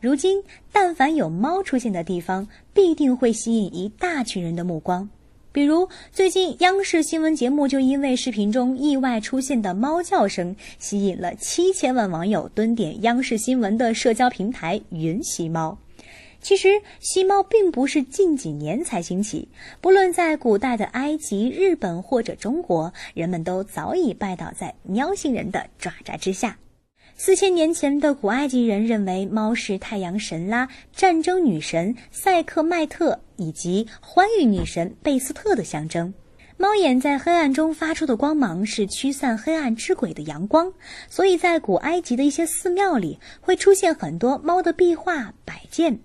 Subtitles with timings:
[0.00, 5.08] 如今，但凡有猫出现的地方，必定会吸引一大群人的目光。
[5.52, 15.78] 比如，最近央视新闻节目就因为视频中意外出现的猫叫声，吸引了七千万网友蹲点央视新闻的社交平台云吸猫。
[16.42, 16.68] 其实，
[17.00, 19.48] 吸猫并不是近几年才兴起，
[19.80, 26.58] 不论在古代的埃及、日本或者中国，人们都早已拜倒在喵星人的爪爪之下。
[27.18, 36.12] 四千年前的古埃及人认为猫是太阳神拉、战争女神赛克迈特以及欢愉女神贝斯特的象征。
[36.58, 40.70] 猫眼在黑暗中发出的光芒是驱散黑暗之鬼的阳光，
[41.08, 45.98] 所以在古埃及的一些寺庙里会出现很多猫的壁画摆件。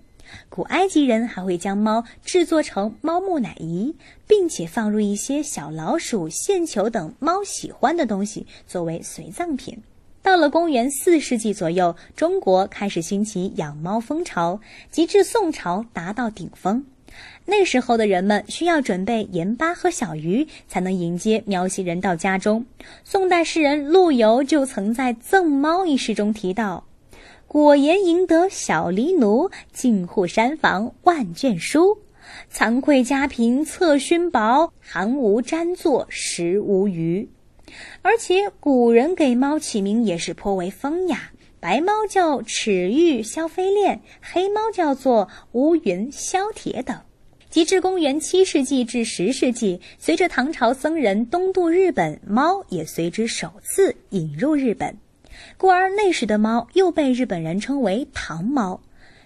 [0.48, 3.94] 古埃及人还会将猫制作成猫木乃伊，
[4.26, 9.82] 并且放入一些小老鼠、线球等猫喜欢的东西作为随葬品。
[10.22, 16.84] 到了公元四世纪左右，中国开始兴起养猫风潮，及至宋朝达到顶峰。
[17.44, 22.64] 那时候的人们需要准备盐巴和小鱼，才能迎接喵星人到家中。
[23.04, 26.84] 宋代诗人陆游就曾在《赠猫》一诗中提到
[27.48, 31.98] ：“果言赢得小狸奴，进户山房万卷书。
[32.50, 37.28] 惭愧家贫侧熏薄，寒无沾作食无鱼。”
[38.02, 46.98] 而且古人给猫起名也是颇为风雅，白猫叫齿玉削飞链，黑猫叫做乌云削铁等。
[47.50, 54.96] 及至公元七世纪至十世纪，随着唐朝僧人东渡日本，猫也随之首次引入日本，
[55.58, 58.80] 故而那时的猫又被日本人称为唐猫。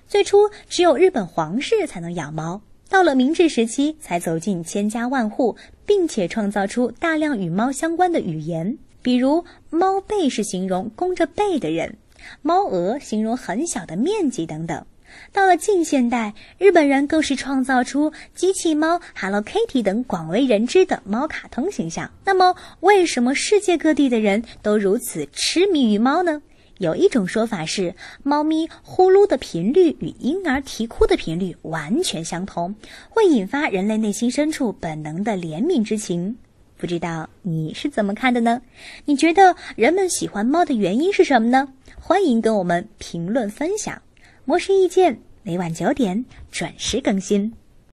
[0.08, 2.62] 最初只有日本皇室才能养猫。
[2.88, 11.96] 到了明治时期，才走进千家万户，并且创造出大量与猫相关的语言，比如“猫背”是形容弓着背的人
[12.42, 14.86] ，“猫额”形容很小的面积等等。
[15.32, 22.10] 到了近现代，日本人更是创造出机器猫、Hello Kitty 等广为人知的猫卡通形象。
[22.24, 26.42] 那么，为什么世界各地的人都如此痴迷于猫呢？
[26.78, 32.74] 有一种说法是，猫咪呼噜的频率与婴儿啼哭的频率完全相同，
[33.08, 36.36] 会引发人类内心深处本能的怜悯之情。
[36.76, 38.60] 不知道你是怎么看的呢？
[39.06, 41.72] 你觉得人们喜欢猫的原因是什么呢？
[41.98, 44.02] 欢迎跟我们评论分享。
[44.44, 47.54] 魔石意见每晚九点准时更新。